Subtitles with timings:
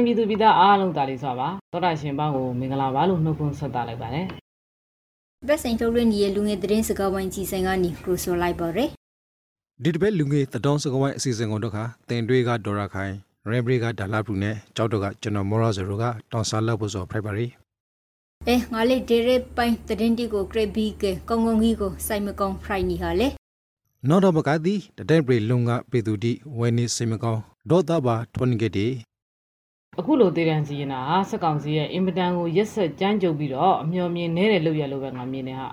[0.00, 4.26] ရခိုင်ပြည်သူပြည်သားအားလုံးတာလီစွာပါသောတာရှင်ပေါင်းကိုမင်္ဂလာပါလို့နှုတ်ခွန်းဆက်တာလိုက်ပါတယ်
[5.46, 8.88] ဘက်ဆိုင်ထုတ်လွှင့်နေတဲ့လူငယ်သတင်းစကားဝိုင်းကြီးဆိုင်ကနေခရိုဆိုလိုက်ပါရယ်
[9.82, 13.12] ဒီတစ်ပတ်လူငယ်သတောင်းစကဝိုင်းအစီအစဉ်ကုန်တော့ခါတင်တွေကဒေါ်ရခိုင်
[13.46, 17.46] ရဲဘရီကဒါလာဘရူနဲ့ကြောက်တော့ကကျွန်တော်မော်ရာဇီရိုကတောင်ဆာလောက်ဖို့ဆိုဖိုက်ပါရီ
[18.46, 23.28] အဲငါလေးဒေရဲပိုင်းသတင်းတီကိုဂရိတ်ဘီကကောင်းကောင်းကြီးကိုစိုက်မကောင်းဖရိုက်နေဟာလေ
[24.08, 27.40] နော်တော့မကသည်တတဲ့ဘရီလုံကပေသူတိဝဲနေစိမကောင်း
[27.70, 28.86] ဒေါ်တာဘာထွန်ဂက်တီ
[30.00, 35.68] အခုလိုတေတံစီရင်တာဟာစက်ကောင်စီရဲ့အင်ပတန်ကိုရက်ဆက်ကြမ်းကြုတ်ပြီးတော့အမျော်မြင်နေတဲ့လုပ်ရလို့ပဲငါမြင်နေဟာ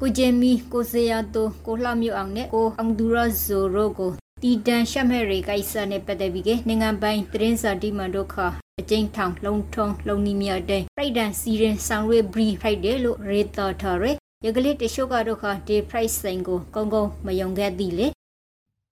[0.00, 4.10] ကိုဂျင်မီကိုစေယာတိုကိုလှမြုပ်အောင်နဲ့ကိုအောင်ဒူရာဇိုရိုကို
[4.42, 8.46] တီတန်ရှက်မဲ့ရေကိစ္စနဲ့ပတ်သက်ပြီးကနိုင်ငံပိုင်သတင်းစာတီမန်တို့ခါ
[8.80, 18.06] အကျဉ်းထောင်လုံထုံလုံနီမြတဲ့ဖရိုက်ဒန်စီရင်ဆောင်ရွေဘရီဖရိုက်တယ်လို့ရေတာထားရယ်ရကလေးတရှုကတော့ခါဒီဖရိုက်ဆိုင်ကိုကောင်းကောင်းမယုံခဲ့သည်လေ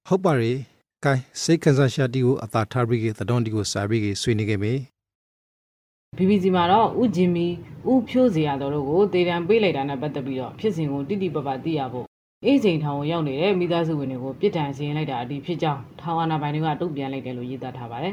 [0.08, 0.71] ဟုတ်ပါရီ
[1.04, 4.72] ကိုင်းစိတ်ခန်းစားရှာတီကိုအသာထားပြီးကသတောင်းတီကိုစာပြီးကဆွေးနေခဲ့ပြီ
[6.16, 7.46] BBC မှာတော့ဥဂျင်မီ
[7.90, 12.06] ဥဖြိုးစီရတော်တို့ကိုတေတံပေးလိုက်တာနဲ့ပတ်သက်ပြီးတော့ဖြစ်စဉ်ကိုတိတိပပသိရဖို့
[12.44, 18.12] အေးချိန်ထောင်ကိုရောက်နေတဲ့မိသားစုဝင်တွေကိုပြစ်ဒဏ်စီရင်လိုက်တာအတီဖြစ်ကြောင်းထောင်အာဏာပိုင်တွေကတုံ့ပြန်လိုက်တယ်လို့ရေးသားထားပါတယ်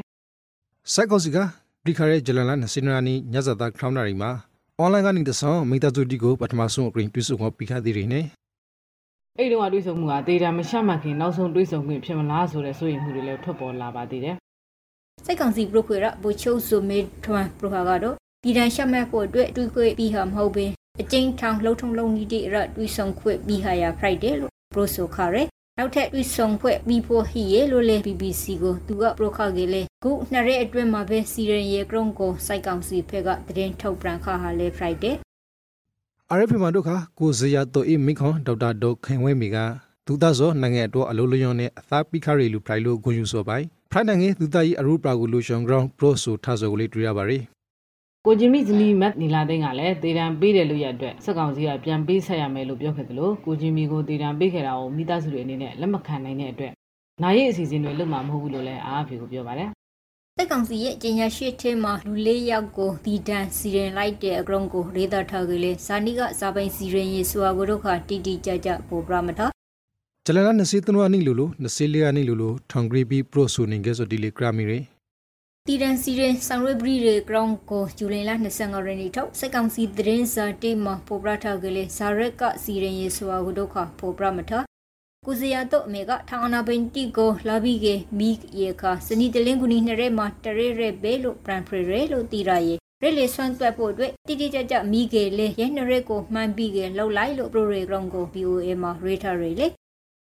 [0.92, 1.36] စိုက်ကောစီက
[1.84, 4.30] ပရိခရဲဂျလန်လာနစင်နာနီညဇာတာခရောင်းနာရီမှာ
[4.78, 8.24] အွန်လိုင်းကနေတဆောင်းမိသားစုတီကိုပထမဆုံးအကရင်ပြုစုဟောပိခသည်ရင်းနဲ့
[9.38, 14.36] အဲ့ဒီတော့တွေးဆုံမှုကတေတံမရှမှတ်ခင်နောက်ဆုံးတွေးဆုံခွင့်ဖြစ်မလားဆိုတဲ့စိုးရိမ်မှုတွေလည်းထွက်ပေါ်လာပါသေးတယ်
[15.24, 20.70] စိတ်ကောင်စီပရိုခွေရဘူချိုဆိုမေထွန်ပရိုဟာကတော့ဒီတန်ရှက်မဲ့ဖို့အတွက်တွေးခွေပြီးဟာမဟုတ်ပင်
[21.00, 25.42] အကျဉ်းထောင်လှုပ်ထုံလုံးကြီးတိရတွေးဆုံခွေပြီးဟာရဖရိုက်တယ်လို့ပရိုဆိုခါရဲ
[25.78, 35.16] နောက်ထပ်တွေးဆုံခွေပြီးဖို့ဟီရဲလို့လေ BBC ကိုသူကပရိုခါကေလေခုနှစ်ရက်အတွင်းမှာပဲစီရင်ရေကရုံကိုစိတ်ကောင်စီဖက်ကသတင်းထုတ်ပြန်ခါဟာလေဖရိုက်တယ်
[36.36, 39.56] RFP မှာတို့ခါကိုဇေယတိုအီမိခွန်ဒေါက်တာဒေါခင်ဝဲမီက
[40.06, 47.38] သူသားစောနိုင်ငံတော်အလုံးလျောင်းနဲ့အသာပိခရီလူဖရိုင်လိုဂွန်ယူစောပိုင်ဖရိုင်နိုင်ငံသူသားကြီးအရူပရာကိုလူရှောင်းဂရောင်းပရိုဆိုထားစောကိုလေးတွေ့ရပါရီ
[48.26, 56.72] ကိုဂျင်မီဇနီမတ်နီလာသိန်းကလည်းတေတံပေးတယ်လို့ရအတွက်စက်ကောင်စီကပြန်ပေးဆက်ရမယ်လို့ပြောခဲ့တယ်လို့ကိုဂျင်မီကိုတေတံပေးခဲ့တာကိုမိသားစုတွေအနေနဲ့လက်မခံနိုင်တဲ့အတွက်
[57.22, 59.79] နိုင်ရေးအစီအစဉ်တွေလုပ်မှာမဟုတ်ဘူးလို့လည်းအားအဖေကိုပြောပါတယ်စိ
[60.42, 69.40] တ်ကောင်စီရဲ့ကျင်ညာရှိထဲမှာလူလေးယောက်ကိုဒီတန်စီရင်လိုက်တဲ့အကရုံကိုရေသာထားကလေးဇာနီကဇာပိုင်စီရင်ရေစွာကိုတို့ခတီတီကြကြပိုပရမထ
[70.26, 74.78] ဂျလလာနစီတနဝနီလူလူနစီလီယာနီလူလူထောင်ဂရီဘီပရိုဆိုနင်ကဲဆိုဒီလီဂရာမီရီ
[75.66, 84.52] တီဒန်စီရင်ဆောင်ရွက်ပြီးတဲ့ ground ကိုဇူလိုင်လ25ရက်နေ့ထုတ်စက်ကောင်စီသတင်းစာတေးမှာပေါ်ပရထားကလေးဇာရက်ကစီရင်ရေစွာကိုတို့ခပေါ်ပရမထ
[85.26, 87.86] ကုဇီယာတော့အမေကထောင်အနာပင်တီကိုလာပြီးက
[88.18, 99.66] မီရေခစနီတလင်းကူနီနှစ်ရဲမှာတရဲရဲဘဲလို့ပရန်ဖရရဲလို့တီရရဲ့ရဲလေဆွမ်းသွက်ဖို့အတွက်တိတိကျကျမိကေလေရဲနှစ်ရဲကိုမှန်ပြီးကလှုပ်လိုက်လို့ပရိုရေ ground ကို BOA မှာရေထားရလေ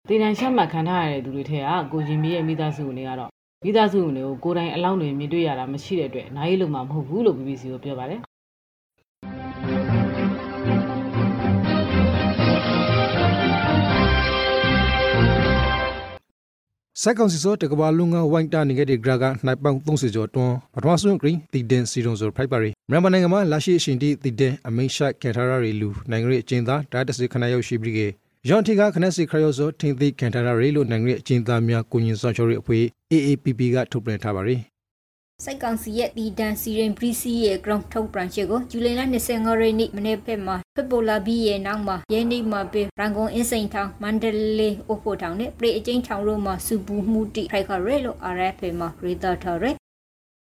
[0.10, 3.32] တေတံရှမှတ်ခံထားရတဲ့သူတွေထဲကကိုဂျင်မီရဲ့မိသားစုဝင်တွေကတော့
[3.64, 8.20] မိသားစုဝင်တွေကိုကိုယ်တိုင်အလောင်းတွေမြင်တွေ့ရတာမရှိတဲ့အတွက်နိုင်ရေးလို့မှမဟုတ်ဘူးလို့ BBC ကိုပြောပါတယ်
[17.02, 28.00] စက်ကောင်စီစောတကဘာလုံငါဝိုင်းတာနေခဲ့တဲ့ဂရာကနိုင်ပေါင်း30ကျော်တွန်းပထမဆုံးဂရင်းတီဒန်စီရုံဆိုဖိုက်ပါရီမြန်မာနိုင်ငံမှာလာရှိအရှင်တီတီဒန်အမိန်ရှာကက်ထာရာရီလူနိုင်ငံရေးအကျဉ်းသားတာတစီခဏရောက်ရှိပြီးက
[28.48, 34.56] ယွန်တီကခနက်စီခရယောဆိုထင်းသိကန်ထာရာရီလူနိုင်ငံရေးအကျဉ်းသားများကိုညင်ဆောင်ချော်ရီအဖွဲ့ AAPP ကထုတ်ပြန်ထားပါရီ
[35.46, 44.26] စိုက်ကောင်စီရဲ့တီဒန်စီရင်ပရီစီရဲ့ ground ထုတ်ပြန်ချက်ကိုဇူလိုင်လ25ရက်နေ့မနေ့ဖက်မှာဖက်ပိုလာဘီရဲ့နောက်မှာရဲနေမှာပဲရန်ကုန်အင်းစိန်ထောင်မန္တ
[44.60, 49.72] လေးအိုဖို့ထောင်နဲ့ပရိအကျဉ်းထောင်တို့မှာစူပူမှုတိဖိုက်ခရဲလို့ RFA မှာရေတာထားရဲ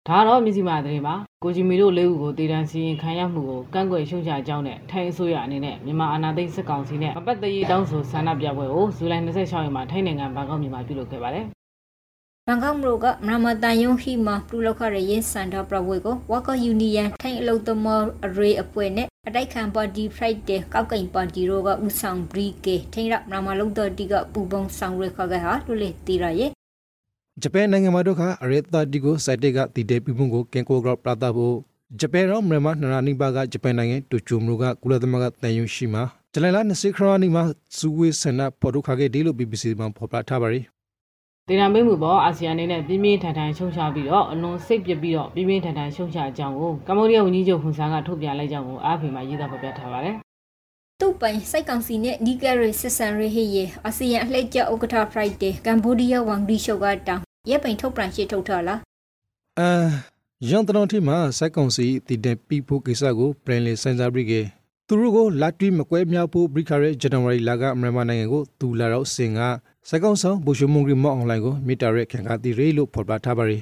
[0.08, 11.46] ဒါကတော့မြစီမာသတင်းပါကိုဂျင်မီတို့လေးဦးကိုတေတံစီရင်ခံရမှုကိုကန့်ကွက်ရှုံချကြောင်းနဲ့ထိုင်းအစိုးရအနေနဲ့မြန်မာအာဏာသိမ်းစစ်ကောင်စီနဲ့မပတ်သက်ရေးတောင်းဆိုဆန္ဒပြပွဲကိုဇူလိုင်26ရက်မှာထိုင်းနိုင်ငံဘန်ကောက်မြို့မှာပြုလုပ်ခဲ့ပါတယ်
[12.48, 26.52] ဘန်ကောက်မြို့ကမရမတန်ယုံဟီမှာပြုလုပ်ခဲ့တဲ့ရင်းစန္ဒပြပွဲကို Worker Union ထိုင်းအလုပ်သမားအရေးအဖွဲ့နဲ့အတိုက်ခံပါတီ Friday ကောက်ကင်ပါတီတို့ကဥဆောင်ဘရီကေထိရမရမလုံတော်တီကပူပုံဆောင်ရခခဲ့ဟာလူလေတီရရဲ့
[27.42, 31.56] ဂျပန်နိုင်ငံမှာတို့ကအရေတာတီကိုစိုက်တဲ့ကတီတဲ့ပြပုံကိုကင်ကိုဂရော့ပလာတာဖို့
[32.00, 37.44] ဂျပန်ရောမြန်မာနနာနိဘာကဂျပန်နိုင်ငံတိုကျိုမြို့ကကုလသမဂ္ဂတန်ယုံရှိမှာဂျလန်လာ20ခရနီမှာ
[37.78, 40.62] စူဝေးဆန္ဒပေါ်တို့ခါခဲ့ဒီလို BBC မှာဖော်ပြထားပါရီ
[41.52, 50.16] ဒေတာမိတ်မှုပေါ်အာဆီယံအနေနဲ့ပြင်းပြင်းထန်ထန်ရှုံချပြီးတော့အလွန်စိတ်ပြစ်ပြီးတော့ပြင်းပြင်းထန်ထန်ရှုံချအကြောင်းကိုကမ္ဘောဒီးယားဝန်ကြီးချုပ်ဟွန်ဆန်ကထုတ်ပြန်လိုက်ကြောင်းကိုအားဖေမှာရေးသားဖော်ပြထားပါတယ်
[51.00, 58.80] သူ့ပိုင်စိုက်ကောင်စီနဲ့နီကရီစစ်ဆန်ရေးဟေရဲ့အာဆီယံအလှည့်ကျဥက္ကဋ္ဌ Friday ကမ်ဘောဒီးယားဝန်ကြီးချုပ်ကတောင်းရပ်ပိုင်ထုတ်ပြန်ရှေ့ထုတ်ထားလား
[59.60, 59.72] အာ
[60.50, 64.34] ရန်တတော်တီမှာစိုက်ကောင်စီတည်တဲ့ပြဖို့ကိစ္စကိုပြန်လေစင်စားပြီးက
[64.88, 69.42] သူတို့ကိုလာတွီမကွဲမြောက်ဖို့ဘရိခရဲဇန်နဝါရီလကမြန်မာနိုင်ငံကိုသူလာတော့စင်က
[69.90, 73.58] စိုက်ကောင်ဆောင်ဘူရှုမုံဂရီမော့အွန်လိုင်းကိုမီတာရဲခံကတိရေလို့ဖော်ပြထားပါရီ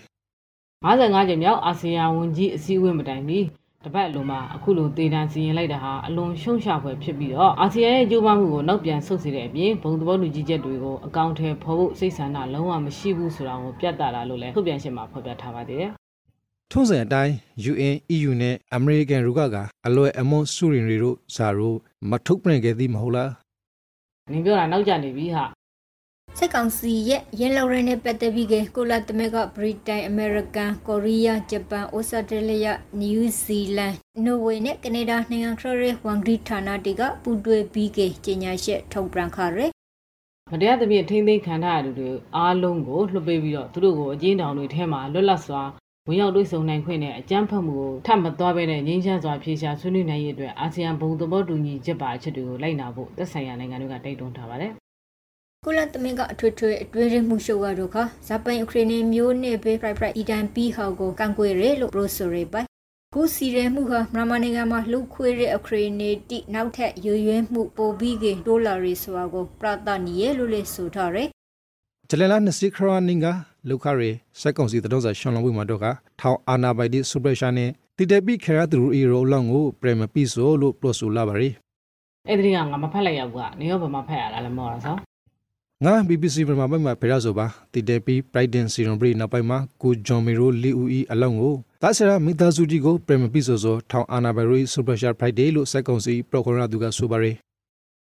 [0.85, 3.39] 55ကြိမ်မြောက်အာဆီယံဝန်ကြီးအစည်းအဝေးမတိုင်မီ
[3.85, 15.91] တပတ်အလုံးမှာအခုလိုဒေသန်စီရင်လိုက်တာဟာအလွန်ရှုံ့ချဖွယ်ဖြစ်ပြီးတော့အာဆီယံရဲ့ကြိုးပမ်းမှုကိုနောက်ပြန်ဆုတ်စေတဲ့အပြင်ဘုံသဘောတူညီချက်တွေကိုအကောင့်ထဲဖော်ဖို့စိတ်ဆန္ဒလုံးဝမရှိဘူးဆိုတာကိုပြသတာလို့လည်းထုတ်ပြန်ရှင်းမှာဖော်ပြထားပါသေးတယ်။
[16.71, 17.33] ထုံးစံအတိုင်း
[17.71, 19.57] UN, EU နဲ့ American ရုကက
[19.87, 21.77] အလွယ်အမွန်စုရင်တွေတို့ဇာတို့
[22.09, 23.29] မထုတ်ပြန်ခဲ့သည်မဟုတ်လား။
[24.31, 25.45] နင်ပြောတာနောက်ကျနေပြီဟာ
[26.41, 32.67] စက်ကောင်စီရဲ့ရင်းလောက်ရတဲ့ပတ်သက်ပြီးကကိုလာတမဲကဗြိတိန်အမေရိကန်ကိုရီးယားဂျပန်ဩစတြေးလျ
[32.99, 33.93] နယူးဇီလန်
[34.25, 39.65] နော်ဝေနဲ့ကနေဒါနိုင်ငံခရရဝန်ဂရီဌာနတွေကပူတွဲပြီးကကြေညာချက်ထုတ်ပြန်ခရဲ
[40.51, 45.61] မတရားသဖြင့်ထိမ့်သိမ်းခံထားရသူတွေအားလုံးကိုလွှတ်ပေးပြီးတော့သူတို့ကိုအကျဉ်းထောင်တွေထဲမှာလွတ်လပ်စွာ
[46.07, 54.73] ဝင်ရောက်တွေ့ဆုံနိုင်ခွင့်နဲ့အကြမ်းဖက်မှုကိုထပ်မသွားဘဲနဲ့ငြိမ်းချမ်းစွာဖြေရှာဆွေးနွေးနိုင်ရေးအတွက်အာဆီယံဘုံသဘောတူညီချက်ပါအချက်တွေကိုလိုက်နာဖို့သက်ဆိုင်ရာနိုင်ငံတွေကတိုက်တွန်းထားပါတယ်
[55.65, 57.97] ကုလသမဂ္ဂအထွေထွေအတွင်းရမှုရှုပ်ရတော့ခ
[58.27, 62.67] ဇပန်ယူကရိန်းမျိုးနဲ့ဘေးပရိုက်ပရိုက်အီတန်ပီဟောက်ကိုကန်ကွယ်ရဲလို့ပရိုဆိုရဲပိုင်
[63.13, 71.27] ခုစီရဲမှုဟာမြန်မာနိုင်ငံမှာလှုပ်ခွေးတဲ့အခရီနေတိနောက်ထပ်ရွရွဲမှုပိုပြီးကဒေါ်လာရီဆိုတာကိုပရတနီရဲလို့လေဆိုထားတယ်
[72.09, 73.27] ဂျလလာနစီခရနင်က
[73.69, 75.85] လောက်ခရီစက်ကောင်စီတောစာရှွန်လောဝီမှာတော့က
[76.19, 81.49] ထောင်အာနာဘိုင်ဒီဆူပရရှာနဲ့တီတပိခရသူရီရိုလောင်ကိုပရမပီဆိုလို့ပရိုဆိုလာပါရီ
[82.27, 85.08] အဲ့ဒီကငါမဖက်လိုက်ရဘူးကနေရောဘာမှဖက်ရလားလဲမောတာဆော
[85.85, 97.35] ငါ BBC မြန်မာဘက်မှာဖေရဆိုပါတီတဲပီ Brighton Serum Breed နောက်ပိုင်းမှာကိုဂျွန်မီရိုလီဦးအီအလောင်းကိုဒါဆရာမိသားစုကြီးကိုပရမပီဆိုဆိုထောင်အာနာဘရီ Super Sharp Friday လို့စက်ကုံစီပရိုဂရမ်သူကဆိုပါရယ်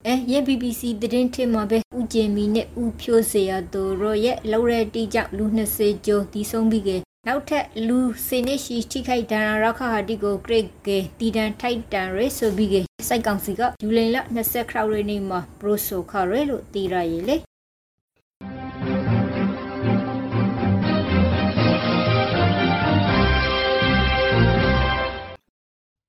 [0.06, 6.90] အဲရဲ့ BBC သတင်းထင်မှာပဲဦးကျင်မီနဲ့ဦးဖြိုးစေရတို့ရောရဲ့လောက်ရတီကြောင့်လူ20ကျော်တီးဆုံးပြီးက
[7.28, 12.74] နောက်ထပ်လူစေနစ်ရှိထိခိုက်ဒဏ်ရာရခဟာတီကိုဂရိတ်ကေတီဒန်ထိုက်တန်ရဲဆိုပြီးက
[13.08, 17.36] စိုက်ကောင်စီကဂျူလိုင်လ20ခရောက်ရနေမှာပရိုဆိုခရဲလို့တီရရည်လေ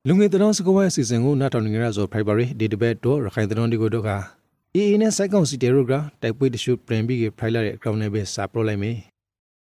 [0.07, 4.09] လူငယ်တောင်စကဝဲအစီအစဉ်ကိုနားထောင်နေကြရဆို February ဒီတပတ်တော့ရခိုင်တောင်ဒီကိုတော့က
[4.75, 8.95] အေးအေးနဲ့စိုက်ကောင်စီတေရိုဂရာတိုက်ပွဲတရှုပြန်ပြီးဖိုင်လာတဲ့အကောင့်နဲ့ပဲစာပရိုလိုက်မယ်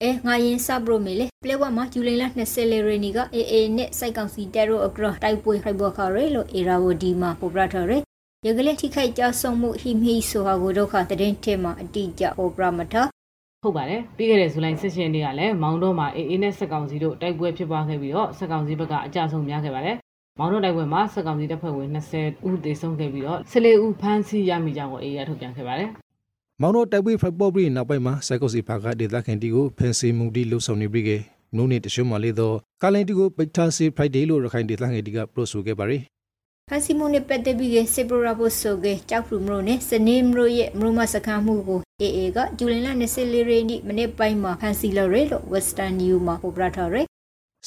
[0.02, 7.99] အဲငါရင်စပရိုမေလေပလေဝမှာဂျူလိုင်လ20လေရီနီကအေးအေးနဲ့စိုက်ကောင်စီတေရိုအဂရာတိုက်ပွဲဖိုင်ဘောခရဲလို့အေရာဝဒီမှာပေါ်ပရထရဲ
[8.46, 12.94] ရကလေးထိခိုက်ကြဆုံမှုဟိမိဆိုဟာကိုဒုက္ခတရင်ထဲမှာအတိအကျပေါ်ပရမထ
[13.62, 19.96] ဟုတ်ပါတယ်ပြီးခဲ့တဲ့ဇူလိုင်16ရက်နေ့ကလည်းမောင်တော်မှာအေးအေးနဲ့စက်ကောင်စီတို့တိုက်ပွဲဖြစ်ပွားခဲ့ပြီးတော့စက်ကောင်စီဘက်ကအကြဆုံးများခဲ့ပါတယ်
[20.38, 25.88] မောင်တို့တိုက်ပွဲမှာစက်ကောင်စီတပ်ဖွဲ့ဝင်20ဦးသေဆုံးခဲ့ပြီးတော့14ဦးဖမ်းဆီးရမိကြောင်းကိုအေးရထုတ်ပြန်ခဲ့ပါတယ်။
[26.61, 31.11] မောင်တို့တိုက်ပွဲဖက်ပေါ်ပြီးနောက်ပိုင်းမှာစက်ကောင်စီဘက်ကဒေသခံတီကိုဖမ်းဆီးမှုတီလှုပ်ဆောင်နေပြီးက
[31.56, 36.02] နုံးနေတရှုံးမလေးတော့ကာလိုင်းတီကိုပိတ်ထားစီဖရိုက်ဒေးလို့ရခိုင်ဒေသခံတီကပရိုဆိုခဲ့ပါတယ်။
[36.69, 42.88] ဖန်စီမုန်နဲ့ပတ်သက်ပြီးစေပရာဘိုဆိုကကြောက်ဖူမရိုနဲ့စနေမရိုရဲ့မရိုမစခန်းမှုကိုအေအေကဂျူလင်လ
[43.19, 47.06] 24ရက်နေ့မနေ့ပိုင်းမှာဖန်စီလရဲလို့ Western New မှာပေါ်ပြထားတယ်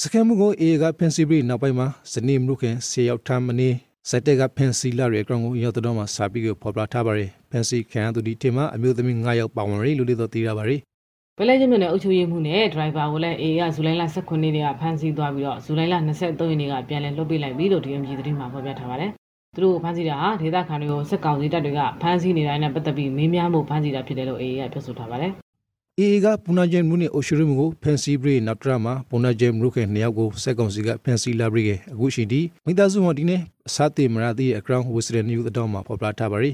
[0.02, 3.70] စကမ်မှုကိုအေကဖန်စီပြီးနောက်ပိုင်းမှာဇနီးမလို့ခင်ဆေရောက်ထမ်းမနေ
[4.10, 10.82] စက်တက်ကဖန်စီလာရဲ့ကောင်ကိုရောက်တော့မှစာပြီးကိုဖော်ပြထားပါရယ်ဖန်စီခံသူဒီတင်မှာအမျိုးသမီး9ယောက်ပါဝင်ရလို့လို့သိရပါရယ်
[11.38, 19.12] ပလဲချင်းမြို့နယ်အုပ်ချုပ်ရေးမှုနဲ့ဒရိုင်ဘာကိုလည်းအေကဇူလိုင်လ18ရက်နေ့ကဖမ်းဆီးသွားပြီးတော့ဇူလိုင်လ23ရက်နေ့ကပြန်လည်လွှတ်ပေးလိုက်ပြီလို့ DMG သတင်းမှာဖော်ပြထားပါတယ်
[19.56, 25.45] သူတို့ဖမ်းဆီးတာဟာဒေသခံတွေကိုစစ်ကောင်စီတပ်တွေကဖမ်းဆီးနေတာနဲ့ပတ်သက်ပြီးမေးမြန်းမှုဖမ်းဆီးတာဖြစ်တယ်လို့အေကပြောဆိုထားပါတယ်
[26.00, 36.52] အေအေကပူနာဂျေမူနဲ့အိုရှိရမကိုဖန်စီဘရီနောက်တရမှာပူနာဂျေမူခဲနှစ်ယောက်ကိုစက်ကောင်စီကဖန်စီလာဘရီကအခုရှိဒီမိသားစုဟော်ဒီနဲ့အစားတေမရာတီရဲ့အကောင့်ဝစ်စရန်နျူးအတော့မှာပေါ်ပြထားပါရီ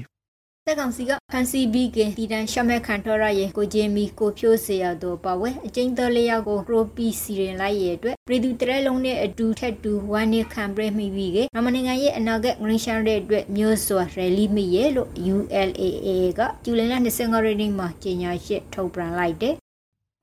[0.68, 19.54] တက်ကောင်စီကဖန်စီဘီကတီတန်ရှမဲခံထော်ရရဲ့ကိုဂျင်မီကိုဖြိုးစေရတော့ပါဝဲအကျဉ်းတော်လေးယောက်ကိုပရိုပီစီရင်လိုက်ရဲ့အတွက်ပြည်သူတရဲလုံးနဲ့အတူထက်တူဝမ်းနေခံပြမိပြီးကနမနိုင်ငံရဲ့အနာဂတ်ဂရင်းရှန်တဲ့အတွက်မျိုးစွာရယ်လီမီရဲ့လို့ ULAA ကကျူလင်လ25ရက်နေ့မှာကြေညာချက်ထုတ်ပြန်လိုက်တယ်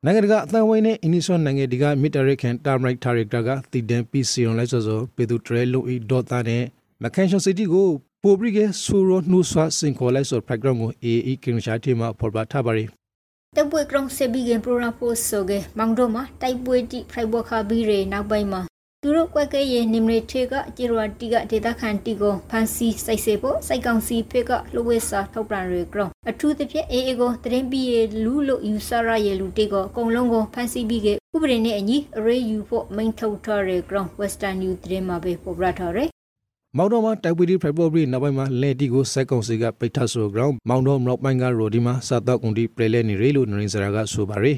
[0.05, 6.63] နိုင်ငံတကာအသံဝိုင်းနဲ့အင်းနီဆွန်နိုင်ငံဒီကမီတာရကန်တာမရိုက်တာရက်တာကတည်တံပီစီယွန်လိုက်ဆိုဆိုပေသူတရဲလုံဤဒေါ်တာနဲ့
[7.03, 7.89] မကန်ရှန်စီတီကို
[8.23, 12.85] ပိုဘရီကဆူရိုနူဆွာစင်ကိုလိုက်ဆိုပရိုဂရမ်ကိုအေအီကင်ရှာတီမှာဖော်ပြထားပါရီ
[13.57, 18.61] တပွေကရုံစေဘီဂန်ပရိုရာပို့ဆိုကေမောင်ဒိုမှာတိုက်ပွဲတိဖရိုက်ဘောခါဘီရေနောက်ပိုင်းမှာ
[19.03, 36.09] သူတို့ကွက်ကဲရဲ့နိမရထေကဂျီရဝတီကဒေတာခန်တီကိုဖန်စီစိုက်စေဖို့စိုက်ကောင်စီဖေကလှဝဲစာထုတ်ပြန်ရကြောင်းအထူးသဖြင့်အေအေကိုတရင်ပီရဲ့လူလို့ယူဆရရဲ့လူတေကိုအကုန်လုံးကိုဖန်စီပြီးကဥပဒေနဲ့အညီအရေးယူဖို့မိန်ထုတ်ထားရကြောင်း Western New သတင်းမှာပဲပေါ်ပြထားတယ်
[36.77, 44.57] မောင်တော်မှာတိုက်ပွဲဒီဖေဖော်ဝါရီနောက်ပိုင်းမှာလက်တီကိုစက်ကောင်စီကပိတ်ထဆို ground မောင်တော်မြောက်ပိုင်းကရိုဒီမှာစတော့ကုန်ဒီပလဲလဲနေရလို့နရင်စရာကဆိုပါရယ်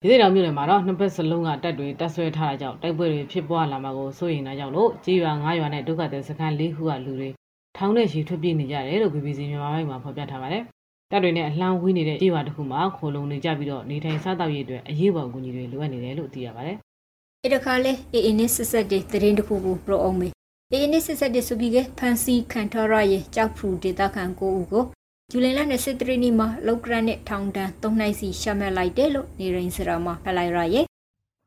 [0.00, 7.28] ဒီနေ့တော်မြို့နယ်မှာတော့နှစ်ဘက်စလုံးကတပ်တွေတပ်ဆွဲထားတာကြောင့်တိုက်ပွဲတွေဖြစ်ပွားလာမှာကိုစိုးရိမ်တာကြောင့်လို့ကြေးရွာ9ရွာနဲ့ဒုက္ခသည်စခန်း၄ခုကလူတွေ
[7.76, 10.62] ထောင်နဲ့ရှည်ထွက်ပြေးနေကြတယ်လို့ BBC မြန်မာပိုင်းမှာဖော်ပြထားပါတယ်။
[11.10, 16.76] တပ်တွေနဲ့အလှမ်းဝေးနေတဲ့ကြေးရွာတစ်ခုမှာခိုလုံနေကြပြီးတော့နေထိုင်စားသောက်ရေးအတွက်အရေးပေါ်အကူအညီတွေလိုအပ်နေတယ်လို့သိရပါတယ်
[17.42, 20.35] အဲ့တခါလဲအေအေနဲ့ဆက်ဆက်တဲ့သတင်းတစ်ခုကိုပြောအောင်မေအေ
[20.72, 24.84] အေနဲ့ဆက်ဆက်တဲ့ဆိုပြီးကဖန်စီခန်ထော်ရရဲ့ကြောက်ဖူဒေတာခန်ကိုဦးကို
[25.30, 30.84] ဇူလိုင်လ23ရက်နေ့မှာလောက်ကရနဲ့ထောင်ဒဏ်3နှစ်စီရှမှတ်လိုက်တယ်လို့နေရင်စရာမှာဖလိုက်ရရဲ့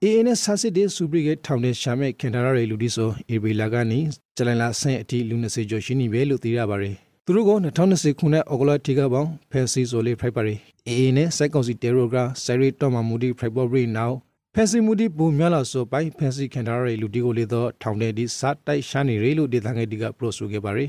[0.03, 3.99] AA နဲ့ဆာစစ်တဲ့စူပရီဂိတ်ထောင်တဲ့ရှာမဲ့ခင်တာရရဲ့လူဒီဆိုအေဘီလာကနေ
[4.37, 6.95] ဇလန်လာဆန့်အထိလူ20ကျော်ရှိနေပဲလို့သိရပါတယ်
[7.25, 7.51] သူတို့က
[7.87, 10.55] 2020ခုနှစ်အော်ဂလာတီကပေါင်းဖဲစီဆိုလေးဖရိုက်ပါရီ
[10.87, 14.15] AA နဲ့စိုက်ကောင်စီတေရိုဂရာဆယ်ရီတော်မမူဒီဖရိုက်ပေါ်ဘရီနောက်
[14.55, 20.85] ဖဲစီမူဒီဘူမြလာဆိုပိုင်ဖဲစီခင်တာရရဲ့လူဒီကိုလေတော့ထောင်တဲ့ဒီစတိုက်ရှာနေရလို့ဒေသငယ်ဒီကပရိုဆိုခဲ့ပါရီ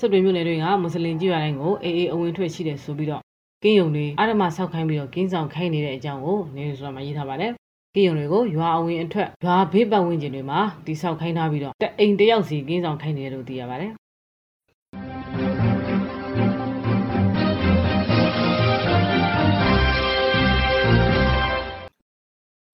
[0.00, 3.22] စစ်တွေမြို့နယ်တွေကမွတ်စလင်ကြီးရွာတိုင်းကိုအေးအေးအဝင်ထွက်ရှိတယ်ဆိုပြီးတော့
[3.62, 7.52] ကင်းယုံတွေအာရမဆောက်ခိုင်းပြီးတော့ကင်းဆောင်ခိုင်းနေတဲ့အကြောင်းကိုနေဆိုတာမှာရေးထားပါတယ်
[7.94, 13.92] ကင်းယုံတွေကိုရွာအဝင်အထွက်ရွာဘေးပတ်ဝန်းကျင်တွေမှာတိဆောက်ခိုင်းထားပြီးတော့တအိမ်တယောက်စီကင်းဆောင်ခိုင်းနေတယ်လို့သိရပါတယ်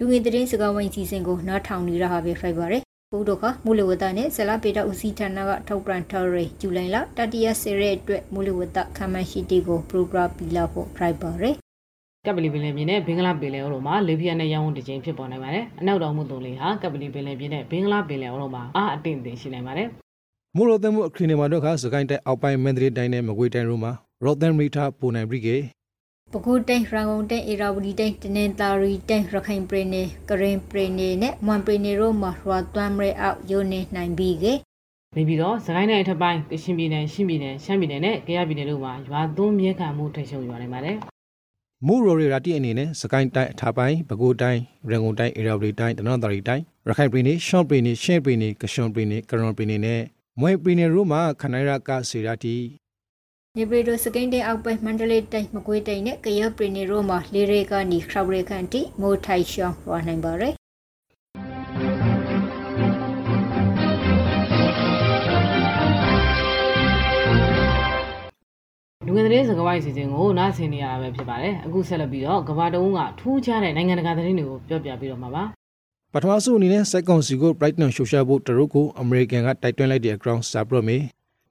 [0.00, 11.54] လူငင်သတင်းစကားဝိုင်းစီစဉ်ကိုနားထောင်နေရတာပဲဖိုက်ပါရယ်ဘုဒ္ဓခမူလဝတ္တနဲ့ဇလပေတာဦးစီးဌာနကထုတ်ပြန်ထားတဲ့ဇူလိုင်လတတိယဆယ်ရက်အတွက်မူလဝတ္တခမ်းမရှိတီကိုပရိုဂရမ်ပီလာဖို့ဖိုက်ပါရယ်
[12.26, 19.88] ကပလီပင်လယ်ပြင်နဲ့ဘင်္ဂလားပင်လယ်အော်တို့မှာလေပြင်းနဲ့ရောင်းဝတစ်ချိန်ဖြစ်ပေါ်နိုင်ပါတယ်။အနောက်တော်မှုသုံးလေးဟာကပလီပင်လယ်ပြင်နဲ့ဘင်္ဂလားပင်လယ်အော်တို့မှာအားအတင်တင်ရှိနိုင်ပါတယ်။
[20.56, 23.92] မိုးရိုသမှုအခရီးနေမှာတော့ခါစကိုင်းတိုင်းအောက်ပိုင်းမန္တလေးတိုင်းနဲ့မကွေးတိုင်းတို့မှာ
[24.24, 25.56] ရောသမ်ရီတာပူနိုင်ပြီကေ
[26.32, 34.52] ပဲခူးတိုင်းရန်ကုန်တိုင်းအေရာဝတီတိုင်းတနင်္သာရီတိုင်းရခိုင်ပြည်နယ်ကရင်ပြည်နယ်နဲ့မွန်ပြည်နယ်တို့မှာရွာသွမ်းရဲအောက်ယိုနေနိုင်ပြီကေ
[35.16, 40.96] နေပြီးတော့စကိုင်းတိုင်းအထက်ပိုင်းကရှင်ပြည်နယ်ရှင်းပြည်နယ်ရှမ်းပြည်နယ်နဲ့ကယားပြည်နယ်တို့မှာရွာသွန်းမြဲခံမှုထိရှုံရွာနိုင်ပါတယ်
[41.86, 50.00] မူရိုရီရာတီအနေနဲ့စကိုင်းတိုင်းအထပိုင်းပဲခူးတိုင်းရန်ကုန်တိုင်းအေရာဝတီတိုင်းတနင်္သာရီတိုင်းရခိုင်ပြည်နယ်ရှမ်းပြည်နယ်ရှမ်းပြည်နယ်ကရှင်ပြည်နယ်ကရွန်ပြည်နယ်နဲ့
[50.40, 52.56] မွေပြည်နယ်တို့မှာခနိုင်ရကစီရာတီ
[53.56, 60.54] နေပြည်တော်စကိန်းတိန်အောက်ပဲမန္တလေးတိုင်းမကွေးတိုင်းနဲ့ကရပရီနေရိုမှာလေရေကနေခရောက်ရေခန်တီမိုးထိုင်ရှောင်းရနိုင်ပါရယ်
[69.06, 75.44] လူငယ်သတင်းစကားဝိုင်းစီစဉ်ကိုနားဆင်နေရတာပဲဖြစ်ပါတယ်အခုဆက်လက်ပြီးတော့ကဘာတုံးကထူးခြားတဲ့နိုင်ငံတကာသတင်းတွေကိုပြောပြပြီးတော့မှာပါ
[76.12, 80.98] ပထမဆုံးအနေနဲ့စက်ကွန်စီကို Brighton ရှုရှာဖို့တရုတ်ကိုအမေရိကန်ကတိုက်တွန်းလိုက်တဲ့ ground စာပရမေ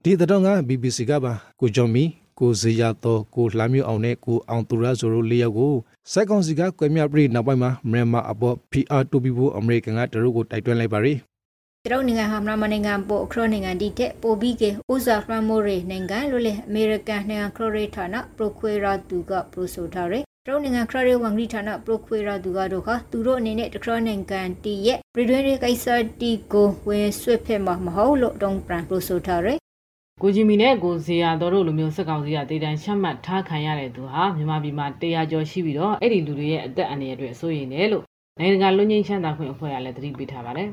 [0.04, 2.04] ဒီတော့က BBC ကပါကိုဂျွန်မီ
[2.40, 5.74] ကိုဇေယျတော်ကိုလှမ်းမြို့အောင်နဲ့ကိုအောင်သူရဆိုတို့လေးယောက်ကို
[6.12, 11.14] စက်ကောင်စီကကွဲမြပြိနောက်ပိုင်းမှာမြန်မာအပေါ် PR တူပြီးဖို့အမေရိကန်ကတရုတ်ကိုတိုက်တွန်းလိုက်ပါရီ
[11.86, 14.64] တရုတ်နိုင်ငံဟာမြန်မာနိုင်ငံပေါ်အခရိုနိုင်ငံဒီတဲ့ပိုပြီးက
[14.94, 25.86] ဥဇာဖရမိုရီနိုင်ငံလို့လေအမေရိကန်နိုင်ငံခရိုရီဌာနပရိုခွေရာသူကပရိုဆိုထားတယ်တရုတ်နိုင်ငံခရရီဝန်ဂရီဌာနပရိုခွေရာသူကတော့ခသူတို့အနေနဲ့တခရနိုင်ငံတီရဲ့ပြည်တွင်းရေးကိစ္စ
[26.22, 29.60] တီကိုဝင်ဆွတ်ဖက်မှာမဟုတ်လို့တုံးပန်ပရိုဆိုထားတယ်
[30.22, 38.04] ကိုဂျီမီနဲ့ကိုဇေယျတော်တို့လိုမျိုးစက်ကောင်စီကဒေတန်ရှမှတ်ထားခံရတဲ့သူဟာမြန်မာပြည်မှာတရားကျော်ရှိပြီးတော့အဲ့ဒီလူတွေရဲ့အသက်အန္တရာယ်အတွက်စိုးရိမ်တယ်လို့
[38.40, 40.68] နိုင်ငံတကာလူငင်းချမ်းသာခွင့်အဖွဲ့ကလည်းသတိပေးထားပါတယ်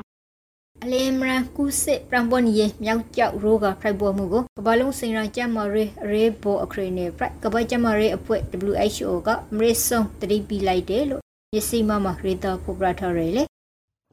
[0.84, 11.22] အလင်းမရန်ကုစစ်ပရမ်ပွန်ယေမြောက်ကျောက်ရိုးကဖိုက်ပေါ်မှုကိုကမ္ဘာလုံးစင်ရာကျမရေးရေးဘောအခရီနေဖရိုက်ကမ္ဘာကျမရေးအဖွဲ့ WHO ကမရစ်ဆုံတတိပြလိုက်တယ်လို့
[11.56, 13.44] ယစီမမရေတာဖော်ပြထားရလေ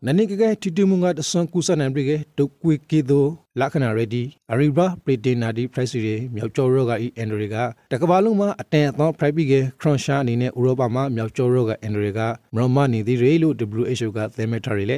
[0.05, 3.25] နနိကကတီတူမုံကတဆွန်ကူဆန်နံပရိကေဒုကွေကေဒို
[3.59, 7.55] လခနာရဒီအရိဘရာပရီတင်နာဒီဖရိုက်စီရေမြောက်ကျော်ရောကအီအန်ဒရီက
[7.91, 12.19] တကဘာလုံးမှာအတန်အသောဖရိုက်ပီကေခရွန်ရှာအနေနဲ့ဥရောပမှာမြောက်ကျော်ရောကအန်ဒရီက
[12.55, 14.97] မရမနေသည်ရေလို့ WHO ကသဲမဲ့ထားရလေ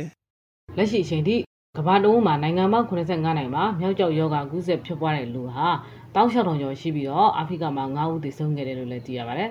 [0.77, 1.36] လက်ရှိအချိန်ထိ
[1.77, 5.67] ကမ္ဘာလုံးမှာနိုင်ငံပေါင်း85နိုင်ငံမှာမြောက်ကျောက်ယောဂကူးစက်ဖြစ်ပွားတဲ့လူဟာ
[6.15, 9.50] တောက်လျှောက်ထောင်ကျော်ရှိပြီးတော့အာဖရိကမှာ9ဦးသေဆုံးခဲ့တယ်လို့လည်းသိရပါတယ်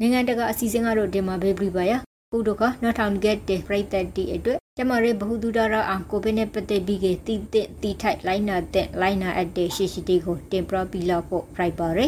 [0.00, 1.92] နိုင်ငံတကာအစီအစဉ်ကတော့ဒီမှာပဲပြပါရ
[2.32, 12.00] ကုဒကနောက်ထောင်ဂက်တဲ့ပြိသက်တီအတွက်ကျမရဲဘဟုတုဒရာအောင်ကိုဗစ်နဲ့ပတ်သက်ပြီးကတိတိတိထိုက်လိုင်းနာတဲ့လိုင်းနာအပ်တဲ့ရှေ့ရှိတေကိုတင်ပြပြီးလောက်ဖို့ပြပါရ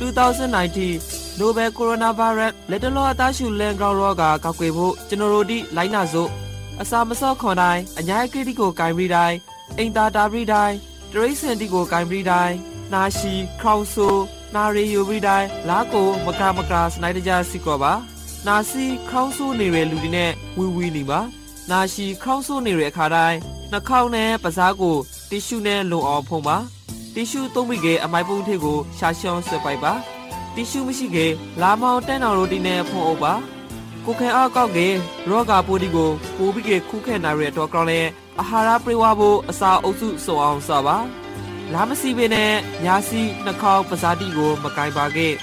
[0.00, 6.30] 2019 Nobel Coronavirus လက်တလောအသားရှူလန်ဂရောင်းရောဂါကောက်ွယ်ဖို့ကျွန်တော်တို့ဒီလိုင်းနာစို့
[6.82, 9.36] အစာမစော့ခွန်တိုင်းအညာကိတိကိုဂိုင်ပြီးတိုင်း
[9.78, 10.76] အိမ်သာတာပြီးတိုင်း
[11.12, 12.56] တရိစင်တီကိုဂိုင်ပြီးတိုင်း
[12.92, 14.08] နာရှိခေါဆူ
[14.54, 17.92] နာရီယူပြီးတိုင်းလာကိုမကမကစနိုက်တကြစီကောပါ
[18.46, 21.20] နာစီခေါဆူနေတဲ့လူတွေနဲ့ဝီဝီနေပါ
[21.70, 23.38] နာရှိခေါဆူနေတဲ့အခါတိုင်း
[23.70, 24.96] နှာခေါင်းနဲ့ပစားကို
[25.30, 26.56] တီရှူနဲ့လုံအောင်ဖုံးပါ
[27.14, 29.92] တီရှူသုံးပြီးကအမိုက်ပုံးထည့်ကိုရှာရှောင်းဆွဲပိုက်ပါ
[30.54, 31.18] တီရှူမရှိက
[31.60, 33.34] လာမောင်တန်းတော်ရိုတီနဲ့ဖုံးအုပ်ပါ
[34.06, 34.88] ကိုခဲအားကောက်ကေ
[35.28, 38.00] ရောဂါပိုးဒီကိုပိုးပြီးကခုခဲနာရတဲ့တော့ကောင်းလဲ
[38.40, 40.96] အာဟာရပြေဝဖို့အစာအုပ်စုစုံအောင်စပါ
[41.72, 42.52] လာမစီပင်နဲ့
[42.84, 45.34] ညာစီနှာခေါင်းပဇာတိကို မကင်ပါခဲ့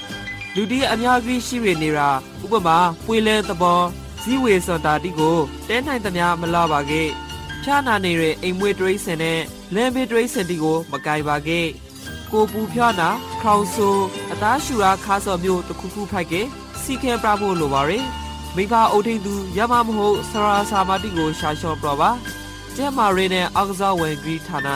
[0.55, 2.09] လူဒီအများကြီးရှိရနေတာ
[2.43, 3.81] ဥပမာပွေလဲသဘော
[4.21, 5.37] ဇီဝေစွန်တာတိကို
[5.67, 7.07] တဲနိုင်သမျှမလာပါခဲ့
[7.63, 9.39] ဖြာနာနေတဲ့အိမ်မွေးတရိစင်နဲ့
[9.73, 11.67] လမ်းဘေးတရိစင်တီကို မကင်ပါခဲ့
[12.31, 13.09] ကိုပူဖြာနာ
[13.41, 13.87] ခေါင်ဆူ
[14.31, 16.45] အသားရှူရာခါစော်မျိုးတစ်ခုခုဖိုက်ခဲ့
[16.81, 18.05] စီခဲပြဖို့လိုပါရယ်
[18.56, 22.10] မိဘအုပ်ထိန်သူရမမဟုတ်ဆရာစာမတိကိုရှာလျှော့ပြပါ
[22.75, 24.70] ကျဲမာရီနဲ့အောက်ကစားဝင်ဂရီဌာန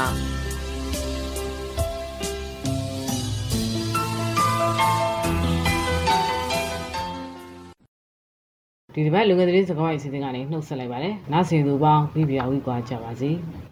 [8.95, 13.31] ဒီတစ်ပတ်လူငယ်သတင်းစကားဝိုင်းအစီအစဉ်ကနေနှုတ်ဆက်လိုက်ပါတယ်။နောက်ဆင်သူပေါင်းပြီးပြဝီကွာကြပါစေ။